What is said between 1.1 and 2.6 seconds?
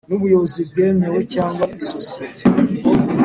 cyangwa isosiyete